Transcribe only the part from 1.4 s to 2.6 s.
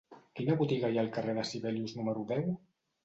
de Sibelius número deu?